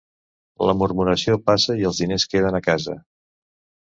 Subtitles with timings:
[0.69, 2.97] La murmuració passa i els diners queden a casa.